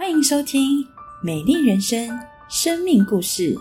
[0.00, 0.82] 欢迎收听
[1.22, 2.08] 《美丽人生》
[2.48, 3.54] 生命故事。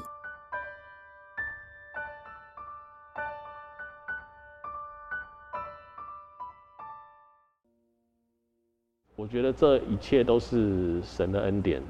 [9.18, 11.84] 我觉得这一切都是神的恩典。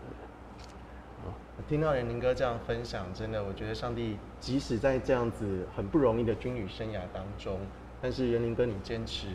[1.67, 7.59] 听到仁林哥这样分享，真的，我觉得上帝即使在这样子很不容易的军旅生涯当中，
[8.01, 9.27] 但是仁林哥你坚持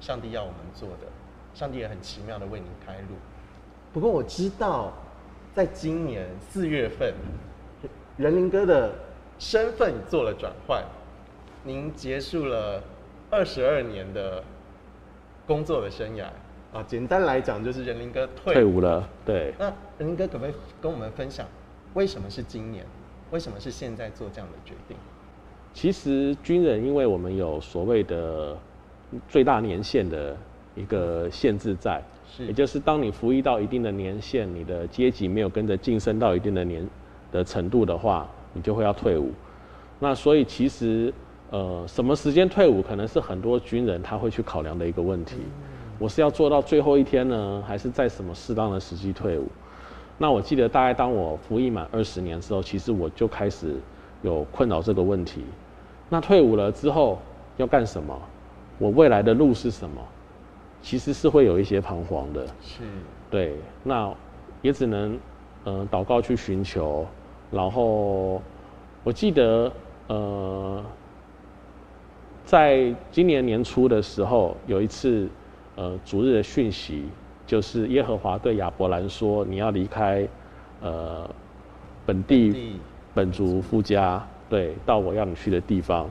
[0.00, 1.06] 上帝要我们做的，
[1.54, 3.14] 上帝也很奇妙的为你开路。
[3.92, 4.92] 不过我知道，
[5.54, 7.12] 在今年四月份，
[8.16, 8.92] 仁林哥的
[9.38, 10.84] 身份做了转换，
[11.64, 12.82] 您结束了
[13.30, 14.42] 二十二年的
[15.46, 16.24] 工作的生涯
[16.72, 19.52] 啊，简单来讲就是仁林哥退退伍了，对。
[19.58, 19.66] 那
[19.98, 21.46] 仁林哥可不可以跟我们分享？
[21.94, 22.86] 为什么是今年？
[23.32, 24.96] 为什么是现在做这样的决定？
[25.72, 28.56] 其实军人，因为我们有所谓的
[29.28, 30.36] 最大年限的
[30.74, 36.86] 一个限制在，是，也就是当你服役到一定的年限，你的阶级没有跟着晋升到一定的年
[37.32, 39.32] 的程度的话，你就会要退伍。
[39.98, 41.12] 那所以其实，
[41.50, 45.36] 呃，什么时间退伍，可能是很多军人他会去考量的一个问题。
[45.98, 49.46] 我是要做到最后一天呢，还是在什么适当的时机退伍？
[50.16, 53.74] 那我记得大概当我服役满二十年之后，其实我就开始
[54.22, 55.44] 有困扰这个问题。
[56.08, 57.18] 那退伍了之后
[57.56, 58.18] 要干什么？
[58.78, 60.00] 我未来的路是什么？
[60.82, 62.46] 其实是会有一些彷徨的。
[62.60, 62.82] 是。
[63.30, 64.12] 对，那
[64.62, 65.18] 也只能
[65.64, 67.06] 嗯祷告去寻求。
[67.50, 68.42] 然后
[69.04, 69.72] 我记得
[70.08, 70.84] 呃，
[72.44, 75.28] 在今年年初的时候有一次
[75.76, 77.04] 呃主日的讯息。
[77.46, 80.24] 就是耶和华对亚伯兰说：“你要离开，
[80.80, 81.28] 呃，
[82.06, 82.78] 本地
[83.12, 86.08] 本族夫家，对，到我要你去的地方。”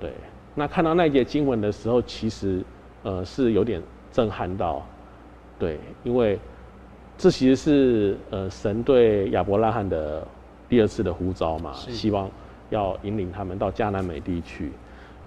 [0.00, 0.10] 对，
[0.56, 2.64] 那看到那节经文的时候，其实
[3.06, 4.84] 呃是有点震撼到，
[5.58, 6.38] 对，因为
[7.16, 10.26] 这其实是呃神对亚伯拉罕的
[10.68, 12.28] 第二次的呼召嘛，希望
[12.70, 14.72] 要引领他们到迦南美地去。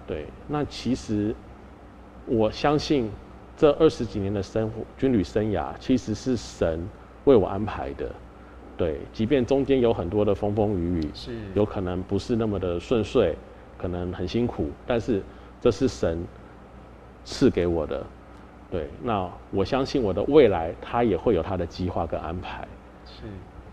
[0.06, 1.34] 对，那其实
[2.26, 3.10] 我相信。
[3.56, 6.80] 这二十几年的生活军旅生涯，其实是神
[7.24, 8.10] 为我安排的，
[8.74, 13.36] 对，即便中间有很多的风风雨雨，是有可能不是那么的顺遂，
[13.76, 15.22] 可能很辛苦，但是
[15.60, 16.26] 这是神
[17.24, 18.04] 赐给我的，
[18.70, 22.66] 对，那我相信我的未来他也会有他的计划跟安排，
[23.04, 23.22] 是，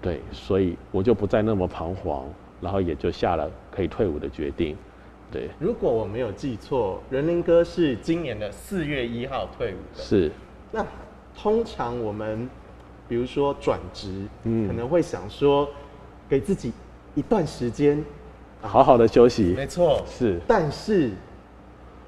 [0.02, 2.26] 对，所以我就不再那么彷徨，
[2.62, 4.76] 然后也就下了可以退伍的决定。
[5.30, 10.02] 对，如果我没有记错，仁林哥是今年的四月一号退伍的。
[10.02, 10.32] 是，
[10.72, 10.86] 那
[11.36, 12.50] 通常我们
[13.10, 15.68] 比如说转职，嗯，可能会想说
[16.30, 16.72] 给自己
[17.14, 18.02] 一段时间，
[18.62, 19.54] 好好的休息。
[19.56, 20.40] 没错，是。
[20.48, 21.12] 但是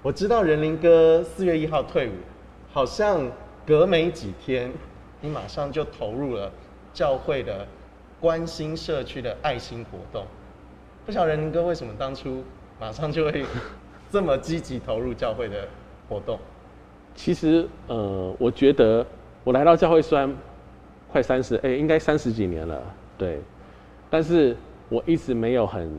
[0.01, 2.13] 我知道仁林哥四月一号退伍，
[2.71, 3.29] 好像
[3.67, 4.71] 隔没几天，
[5.19, 6.49] 你马上就投入了
[6.93, 7.67] 教会的
[8.17, 10.25] 关心社区的爱心活动。
[11.05, 12.41] 不晓得仁林哥为什么当初？
[12.79, 13.43] 马上就会
[14.09, 15.67] 这么积极投入教会的
[16.07, 16.39] 活动。
[17.13, 19.05] 其实，呃，我觉得
[19.43, 20.33] 我来到教会虽然
[21.11, 22.81] 快三十，哎，应该三十几年了，
[23.17, 23.41] 对。
[24.09, 24.55] 但是
[24.89, 25.89] 我一直没有很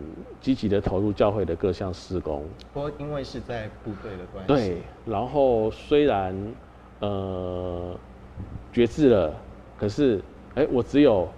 [0.40, 2.44] 积极的投入教会的各项施工。
[2.74, 4.68] 不过因为是在部队的关系。
[4.68, 4.82] 对。
[5.06, 6.34] 然后虽然
[6.98, 7.96] 呃
[8.72, 9.34] 决志了，
[9.78, 10.20] 可是
[10.54, 11.28] 哎，我只有。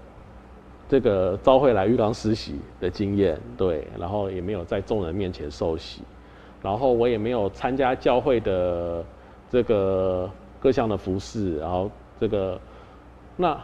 [0.89, 6.03] 这个召会来浴缸实习的经验，对，然后也没有在众人面前受洗，
[6.61, 9.03] 然后我也没有参加教会的
[9.49, 10.31] 这个
[10.61, 11.91] 各项的服饰，然后
[12.21, 12.61] 这个，
[13.39, 13.59] 那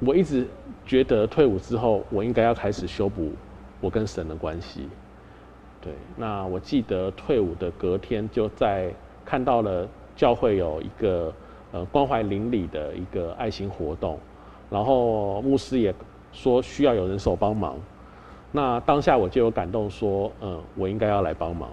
[0.00, 0.46] 我一直
[0.86, 3.32] 觉得退伍之后，我应该要开始修补
[3.80, 4.88] 我跟神的关系，
[5.80, 8.92] 对，那我记得退伍的隔天就在
[9.24, 11.32] 看到了教会有一个
[11.72, 14.18] 呃关怀邻里的一个爱心活动。
[14.70, 15.92] 然后牧师也
[16.32, 17.76] 说需要有人手帮忙，
[18.52, 21.68] 那当下我就有感动，说嗯，我应该要来帮忙，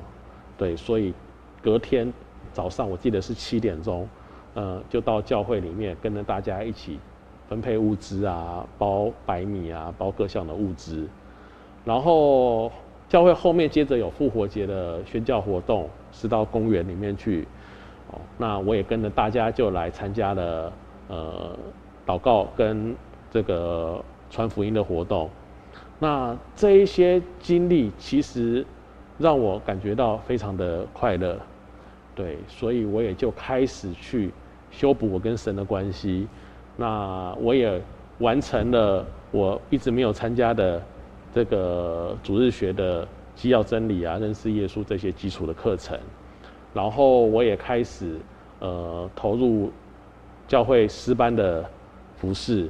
[0.58, 1.14] 对，所以
[1.62, 2.12] 隔天
[2.52, 4.10] 早上我记得是七点钟，
[4.56, 7.00] 嗯，就到教会里面跟着大家一起
[7.50, 11.08] 分配物资啊，包白米啊，包各项的物资，
[11.86, 12.72] 然后
[13.10, 17.48] 教会后面接着有复活节的宣教活动，是到公园里面去，
[18.12, 20.74] 哦，那我也跟着大家就来参加了，
[21.08, 21.58] 呃。
[22.08, 22.96] 祷告跟
[23.30, 25.30] 这个传福音的活动，
[26.00, 28.66] 那这一些经历其实
[29.18, 31.38] 让我感觉到非常的快乐，
[32.16, 34.32] 对，所以我也就开始去
[34.72, 36.30] 修补我跟神的关系。
[36.78, 37.82] 那我也
[38.20, 40.82] 完成了我一直没有参加的
[41.34, 46.00] 这个主日学的基要真理啊、认识耶稣这些基础的课程，
[46.74, 48.16] 然后我也开始
[48.60, 49.70] 呃投入。
[50.48, 51.70] 教会师班的
[52.16, 52.70] 服饰，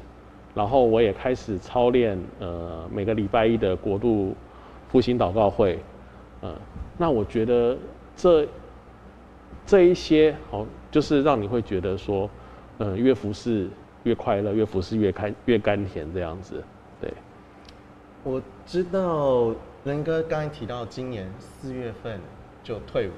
[0.55, 4.33] 然后我也开始操练呃每个礼拜一的国度
[4.87, 5.77] 复兴祷告会，
[6.41, 6.51] 呃，
[6.97, 7.77] 那我觉得
[8.15, 8.47] 这
[9.63, 12.27] 这一些好，就是让你会觉得说，
[12.79, 13.69] 嗯，越服侍
[14.07, 16.63] 越快乐，越服侍越开越甘甜这样子，
[17.01, 17.11] 对。
[18.23, 22.19] 我知道仁哥刚才提到今年四月份
[22.63, 23.11] 就退伍，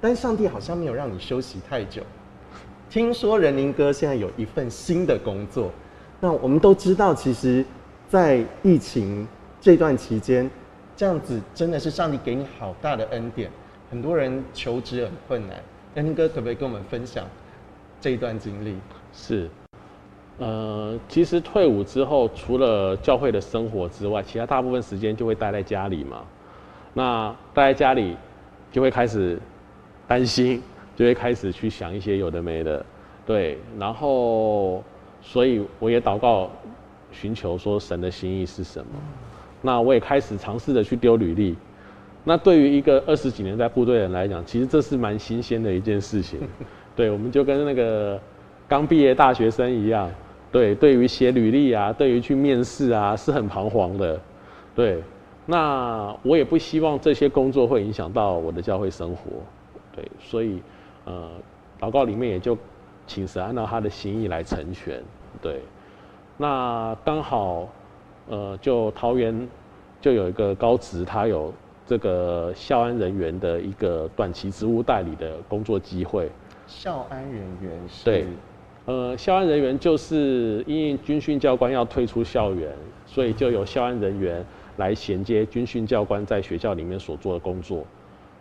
[0.00, 2.02] 但上帝好像没有让你休息太久。
[2.88, 5.70] 听说仁林哥现在有一份新的工作，
[6.20, 7.64] 那我们都知道，其实，
[8.08, 9.26] 在疫情
[9.60, 10.50] 这段期间，
[10.96, 13.50] 这样子真的是上帝给你好大的恩典。
[13.90, 15.62] 很多人求职很困难，
[15.94, 17.26] 仁林哥可不可以跟我们分享
[18.00, 18.76] 这一段经历？
[19.12, 19.48] 是，
[20.38, 26.22] 呃，其实退伍之后，除了教会的生活之外，其他大部分时间就会待在家里嘛。
[26.94, 28.16] 那待在家里，
[28.70, 29.38] 就会开始
[30.06, 30.62] 担心。
[30.94, 32.84] 就会开始去想一些有的没的，
[33.24, 34.84] 对，然后，
[35.22, 36.50] 所以我也祷告，
[37.10, 38.90] 寻求说神的心意是什么。
[39.62, 41.56] 那我也开始尝试着去丢履历。
[42.24, 46.38] 那对于一个二十几年在部队的人来讲，其实这是蛮新鲜的一件事情。
[46.94, 48.20] 对，我们就跟那个
[48.72, 50.10] 刚毕业大学生一样，
[50.50, 54.18] 对，对于写履历啊，对于去面试啊，是很彷徨的。
[54.74, 55.02] 对，
[55.44, 59.30] 那我也不希望这些工作会影响到我的教会生活。
[59.94, 60.62] 对，所以。
[61.04, 61.28] 呃，
[61.78, 62.56] 祷告里面也就
[63.06, 65.02] 请神按照他的心意来成全，
[65.42, 65.60] 对。
[66.38, 67.68] 那刚好，
[68.28, 69.46] 呃，就桃园
[70.00, 71.52] 就有一个高职，他有
[71.84, 76.30] 这个校安人员的一个短期职务代理的工作机会。
[76.66, 78.26] 校安人员是？
[78.84, 82.70] 对，呃，校安人员就是因为军训教官要退出校园，
[83.06, 84.44] 所以就由校安人员
[84.76, 87.84] 来衔接军训教官在学校里面所做的工作。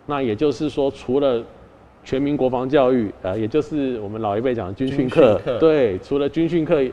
[0.05, 1.43] 那也就是说，除了
[2.03, 6.83] 全民国防教育，呃，也就是我们老一辈讲的军训课，对，除了军训课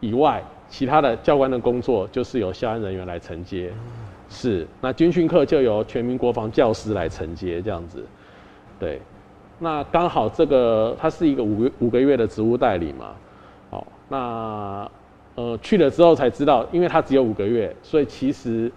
[0.00, 3.70] 以外，其他的教官的工作就是由校安人员来承接，
[4.28, 8.04] 是，那军训课就由全民国防教师来承接，这样子，
[8.78, 9.00] 对，
[9.60, 13.12] 那刚好这个它是一个五个五个月的职务代理嘛，
[13.70, 14.90] 好，那
[15.36, 18.72] 呃去了之后才知道，因为他只有五个月，所以其实。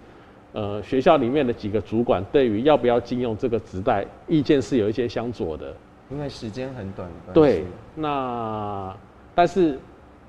[0.56, 5.74] 呃，学校里面的几个主管对于要不要禁用这个职代，意见是有一些相左的。
[6.08, 7.10] 因为时间很短。
[7.32, 7.64] 对，
[7.96, 8.94] 那
[9.34, 9.76] 但是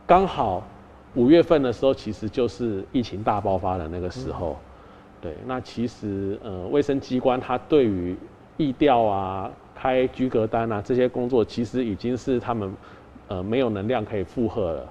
[0.08, 0.64] 刚好
[1.14, 4.58] 五月份的时候，其实就是疫情大爆发的那个时候。
[5.22, 8.18] 对，那其实呃，卫生机关它对于
[8.58, 12.74] 疫调啊、开居格单啊这些工作，其实已经是他们
[13.28, 14.90] 呃没有能量可以负荷了，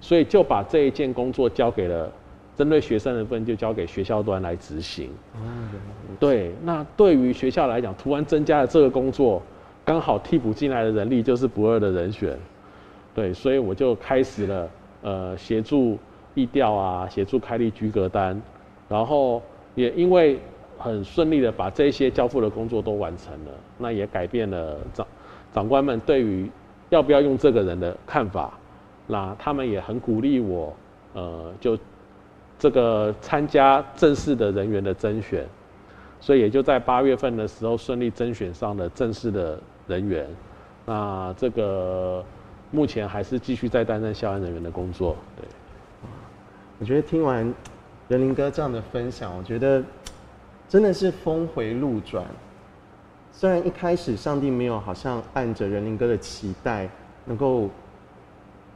[0.00, 2.12] 所以就把这一件工作交给了。
[2.56, 5.10] 针对学生的份就交给学校端来执行。
[6.18, 9.42] 对，那对于学校来讲，突然增加了这个工作，
[9.84, 12.34] 刚好替补进来的人力就是不二的人选。
[13.14, 14.70] 对，所以我就开始了
[15.02, 15.98] 呃协助
[16.32, 18.40] 议调啊，协助开立居格单，
[18.88, 19.42] 然后
[19.74, 20.38] 也因为
[20.78, 25.06] 很顺利的把这些交付的工作都完成了，那也改变了长
[25.52, 26.50] 长官们对于
[26.90, 28.52] 要不要用这个人的看法。
[29.06, 30.76] 那他们也很鼓励我，
[31.14, 31.78] 呃，就。
[32.58, 35.46] 这个参加正式的人员的甄选，
[36.18, 40.26] 所以也就在八月份的时候顺利甄选上了正式的人员。
[40.86, 42.24] 那这个
[42.70, 45.14] 目前还是继续在担任校安人员的工作。
[45.36, 45.46] 对，
[46.78, 47.44] 我觉得听完
[48.08, 49.82] 仁林哥这样的分享，我觉得
[50.68, 52.24] 真的是峰回路转。
[53.32, 56.88] 虽然一开始上帝没有好像按着仁林哥的期待，
[57.24, 57.68] 能够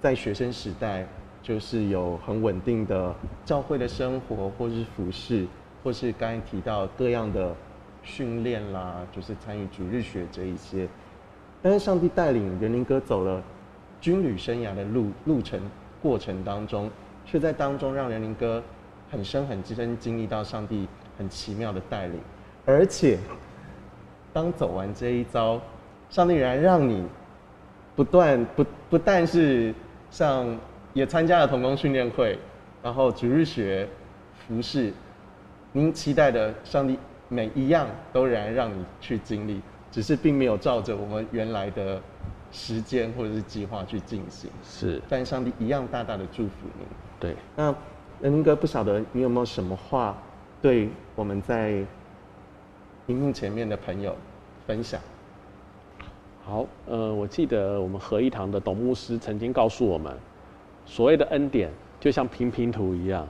[0.00, 1.06] 在学生时代。
[1.42, 3.14] 就是有很稳定的
[3.46, 5.46] 教会的生活，或是服饰，
[5.82, 7.54] 或是刚才提到各样的
[8.02, 10.86] 训练啦，就是参与主日学这一些。
[11.62, 13.42] 但是上帝带领仁林哥走了
[14.02, 15.58] 军旅生涯的路路程
[16.02, 16.90] 过程当中，
[17.24, 18.62] 却在当中让仁林哥
[19.10, 20.86] 很深很深经历到上帝
[21.20, 22.18] 很奇妙的带领，
[22.64, 23.18] 而且
[24.32, 25.60] 当走完这一遭，
[26.08, 27.06] 上帝仍然让你
[27.94, 29.74] 不断不不但是
[30.10, 30.58] 像。
[30.92, 32.36] 也参加了童工训练会，
[32.82, 33.88] 然后主日学、
[34.34, 34.92] 服饰，
[35.70, 36.98] 您期待的上帝
[37.28, 39.60] 每一样都仍然让你去经历，
[39.92, 42.02] 只是并没有照着我们原来的
[42.50, 44.50] 时间或者是计划去进行。
[44.64, 46.84] 是，但上帝一样大大的祝福您。
[47.20, 47.72] 对，那
[48.22, 50.18] 恩哥不晓得你有没有什么话
[50.62, 51.82] 对我们在
[53.06, 54.14] 荧幕前面的朋友
[54.66, 55.00] 分享？
[56.44, 60.14] 好，呃，我记得我们合一堂的董牧师曾经告诉我们。
[60.84, 63.26] 所谓的恩典，就像拼拼图一样，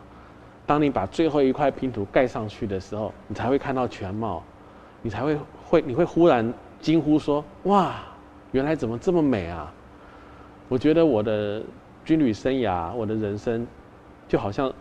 [0.66, 4.42] 当你把最后一块拼图盖上去的时候，你才会看到全貌，
[5.02, 7.96] 你才会会你会忽然惊呼说：“哇，
[8.52, 9.72] 原来怎么这么美啊！”
[10.68, 11.62] 我觉得我的
[12.04, 13.66] 军旅生涯，我的人生，
[14.26, 14.72] 就好像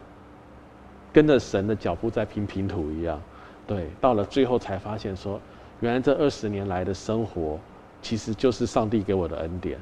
[1.19, 3.21] 跟着神的脚步在拼拼图一样。
[3.67, 5.37] 对，到了最后才发现说，
[5.81, 7.59] 原来这二十年来的生活，
[8.01, 9.77] 其实就是上帝给我的恩典。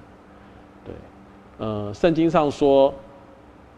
[0.84, 0.96] 对，
[1.60, 2.92] 呃，圣经上说，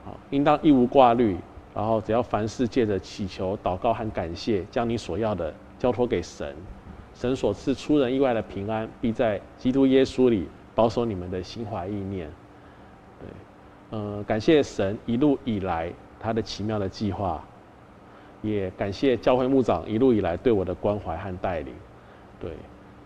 [0.05, 1.35] 好，应当一无挂虑，
[1.75, 6.55] 然后只要凡事借着祈求、祷告和感谢，将你所要的交托给神。
[7.13, 12.31] 神所赐出人意外的平安，必在基督耶稣里保守你们的心怀意念。
[13.19, 17.43] 对，呃，感谢神一路以来他的奇妙的计划，
[18.41, 21.73] 也感谢教会牧长一路以来对我的关怀和带领。
[22.39, 22.51] 对，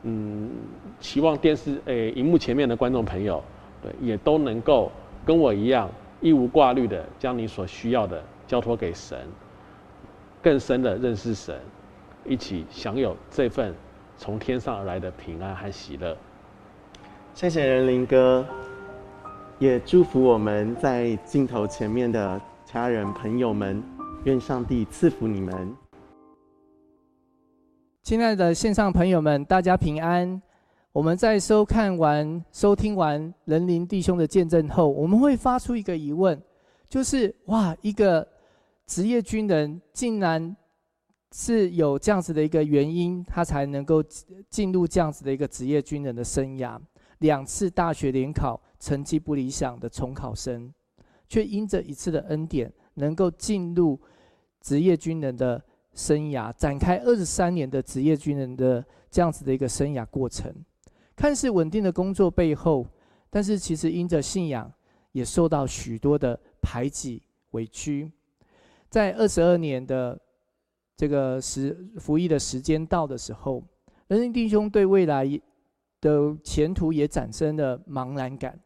[0.03, 0.49] 嗯，
[0.99, 3.43] 期望电视诶荧幕前面的观众朋友，
[3.81, 4.91] 对，也都能够
[5.25, 5.89] 跟我一样
[6.21, 9.17] 一无挂虑的将你所需要的交托给神，
[10.41, 11.59] 更深的认识神，
[12.25, 13.73] 一起享有这份。
[14.15, 16.15] 从天上而来的平安和喜乐，
[17.33, 18.45] 谢谢仁林哥，
[19.57, 22.39] 也祝福我们在镜头前面的
[22.73, 23.83] 家人朋友们，
[24.23, 25.77] 愿上帝赐福你们。
[28.01, 30.41] 亲爱的线上朋友们，大家平安。
[30.91, 36.41] 我们在收看完、收听完仁林弟兄的见证后，我们会发出一个疑问，
[36.89, 38.27] 就是哇，一个
[38.87, 40.55] 职业军人竟然。
[41.35, 44.03] 是有这样子的一个原因，他才能够
[44.51, 46.79] 进入这样子的一个职业军人的生涯。
[47.19, 50.71] 两次大学联考成绩不理想的重考生，
[51.33, 53.99] 却因着一次的恩典，能够进入
[54.61, 55.59] 职业军人的
[55.95, 60.53] 生涯，展开二十三年的职业军人的这样子的一个生涯过程。
[61.15, 62.85] 看似稳定的工作背后，
[63.31, 64.71] 但是其实因着信仰，
[65.11, 68.11] 也受到许多的排挤委屈。
[68.91, 70.19] 在二十二年的。
[70.95, 73.63] 这个时服役的时间到的时候，
[74.07, 75.27] 人人弟兄对未来
[75.99, 78.57] 的前途也产生了茫然感。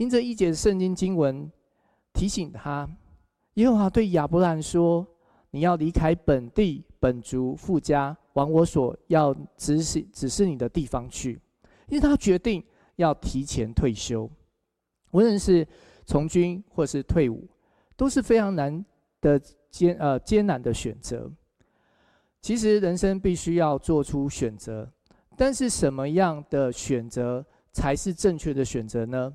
[0.00, 1.52] 因着一节圣经经文
[2.14, 2.88] 提醒他，
[3.54, 5.06] 耶和华对亚伯兰说
[5.52, 11.38] ：“你要离开本地本族富家，往我所要指示指示你的地方去。”
[11.88, 12.64] 因为他决定
[12.96, 14.26] 要提前退休，
[15.10, 15.68] 无论是
[16.06, 17.46] 从军或是退伍，
[17.94, 18.82] 都是非常难
[19.20, 19.38] 的。
[19.70, 21.30] 艰呃艰难的选择，
[22.42, 24.90] 其实人生必须要做出选择，
[25.36, 29.32] 但是什么样的选择才是正确的选择呢？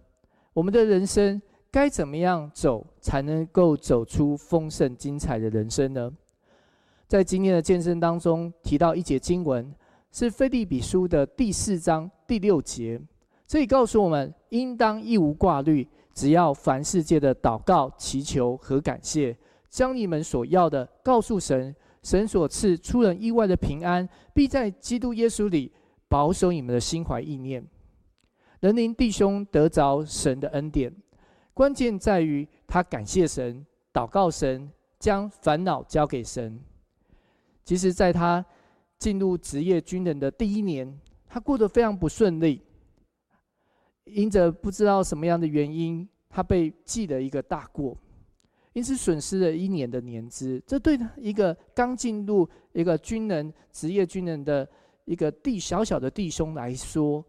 [0.55, 6.09] 我们的人生该怎么样走才能够走出丰盛精彩的人生呢？
[7.09, 9.69] 在今天的健身当中提到一节经文，
[10.13, 12.97] 是菲利比书的第四章第六节，
[13.45, 19.35] 这里告诉我们，应当一无挂虑，只要凡世界的祷告、祈求和感谢。
[19.69, 25.69] 将你们所要的告诉神，神所赐出人意外的平安，必在基督耶稣里
[26.07, 27.61] 保守你们的心怀意念。
[28.65, 30.91] 人灵弟兄得着神的恩典，
[31.53, 34.67] 关键在于他感谢神、祷告神，
[34.97, 36.59] 将烦恼交给神。
[37.63, 38.43] 其实，在他
[38.97, 42.59] 进入职业军人的第一年，他过得非常不顺利，
[44.05, 47.95] 因着不知道什么样的原因，他被记了一个大过。
[48.73, 54.67] 因此损失了一年的年资，这对一个刚进入一个军人、职业军人的
[55.05, 57.23] 一个弟小小的弟兄来说，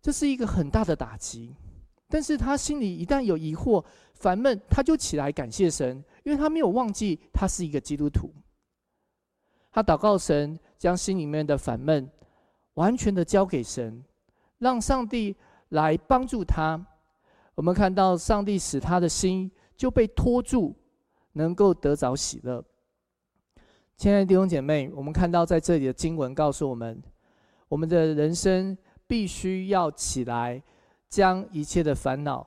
[0.00, 1.54] 这是一个很大的打击。
[2.08, 8.32] 但是他心里一旦有疑惑、烦闷，他就起来感谢神，因为他没有忘记他是一个基督徒。
[9.70, 12.10] 他祷告神，将心里面的烦闷
[12.74, 14.04] 完全的交给神，
[14.58, 15.36] 让上帝
[15.68, 16.84] 来帮助他。
[17.54, 20.76] 我们看到上帝使他的心就被拖住。
[21.32, 22.60] 能够得着喜乐，
[23.96, 27.00] 亲爱的弟兄姐妹，我们看到在这里的经文告诉我们，
[27.68, 28.76] 我们的人生
[29.10, 30.62] 必须要起来，
[31.08, 32.46] 将一切的烦恼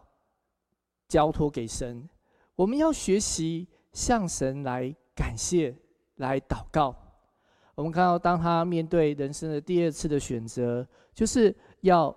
[1.10, 2.08] 交托给神。
[2.56, 5.76] 我们要学习向神来感谢、
[6.16, 6.96] 来祷告。
[7.76, 12.16] 我们看到，当他面对人生的第二次的选择，就是要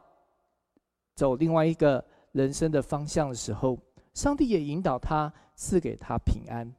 [1.16, 3.76] 走另外一个人生的方向的时候，
[4.14, 5.32] 上帝也引导他。
[5.58, 6.70] 赐给他平安，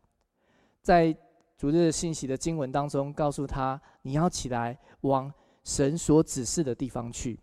[0.83, 1.11] 在
[1.57, 5.33] 主日的信息的经文当中，告诉他你要起来往
[5.63, 7.39] 神所指示的地方去。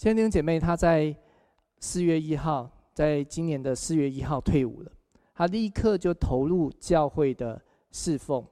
[0.00, 1.14] 千灵姐妹，她在
[1.78, 4.90] 四月一号，在今年的四月一号退伍了，
[5.34, 7.60] 她立刻就投入教会的
[7.92, 8.42] 侍奉，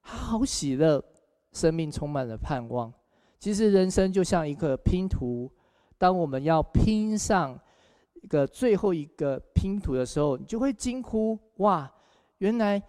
[0.00, 1.04] 她好喜乐，
[1.50, 2.94] 生命充满了盼望。
[3.40, 5.50] 其实人生就像一个拼图，
[5.98, 7.58] 当我们要拼上。
[8.22, 11.92] 一个最后一个拼图的时候，你就会惊呼：哇！
[12.38, 12.80] 原来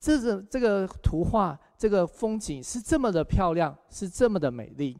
[0.00, 4.98] 这个这个图画、这个风景是这么的漂亮，是这么的美丽。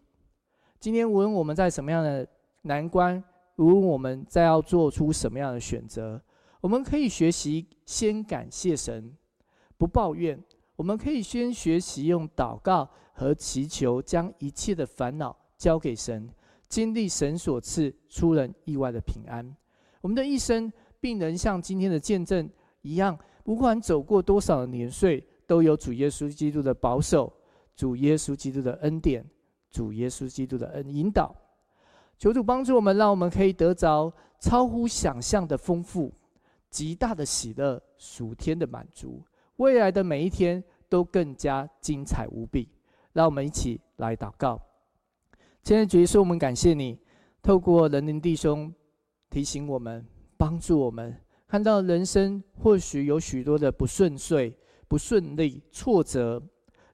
[0.81, 2.27] 今天无论我们在什么样的
[2.63, 3.23] 难关
[3.57, 6.21] 无论我们再要做出什么样的选择，
[6.61, 9.13] 我们可以学习先感谢神，
[9.77, 10.41] 不抱怨。
[10.77, 16.29] 我们可以先学习用祷告和祈求，将一切的烦恼交给神，
[16.69, 19.57] 经历神所赐出人意外的平安。
[20.01, 22.49] 我们的一生并能像今天的见证
[22.83, 27.33] 一样，不管走过多少的年岁，都有主耶稣基督的保守，
[27.75, 29.29] 主耶稣基督的恩典，
[29.71, 31.35] 主耶稣基督的恩引导。
[32.19, 36.13] 求主帮助我们，让我们可以得着超乎想象的丰富、
[36.69, 39.23] 极大的喜乐、属天的满足。
[39.57, 42.69] 未来的每一天都更加精彩无比，
[43.13, 44.61] 让我们一起来祷告。
[45.63, 46.99] 今天主耶稣，我们感谢你，
[47.43, 48.73] 透过人灵弟兄
[49.31, 50.05] 提醒我们、
[50.37, 54.57] 帮助我们，看到人生或许有许多的不顺遂、
[54.89, 56.43] 不顺利、挫折，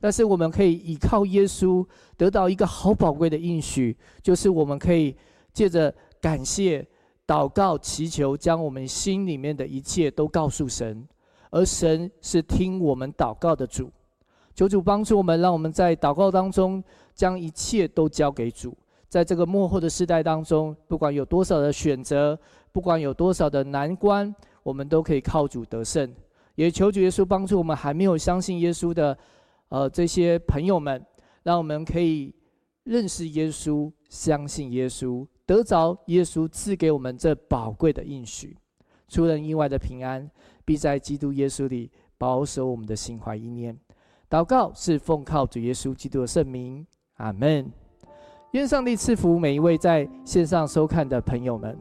[0.04, 1.82] 但是我们可以依靠耶稣，
[2.18, 5.16] 得到一个好宝贵的应许，就是我们可以
[5.50, 6.86] 借着感谢、
[7.26, 11.08] 祷告、祈求，将我们心里面的一切都告诉神。
[11.48, 13.90] 而神是听我们祷告的主，
[14.54, 16.84] 求主帮助我们，让我们在祷告当中
[17.14, 18.76] 将一切都交给主。
[19.08, 22.38] 在这个幕后的时代当中，不管有多少的选择，
[22.72, 26.14] 不管有多少的难关，我们都可以靠主得胜。
[26.56, 29.16] 也求主耶稣帮助我们还没有相信耶稣的，
[29.74, 31.04] 呃，这些朋友们，
[31.42, 32.32] 让我们可以
[32.84, 38.56] 认识耶稣，相信耶稣，得着耶稣赐给我们这宝贵的应许，
[39.08, 40.30] 出人意外的平安。
[40.64, 43.76] 必在基督耶稣里保守我们的心怀意念。
[44.30, 47.68] 祷告是奉靠主耶稣基督的圣名，阿门。
[48.52, 51.76] 愿上帝赐福每一位在线上收看的朋友们。